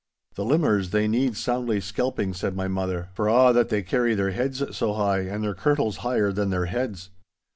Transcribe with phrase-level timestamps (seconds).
[0.33, 4.31] 'The limmers, they need soundly skelping!' said my mother, 'for a' that they carry their
[4.31, 7.11] heads so high, and their kirtles higher than their heads!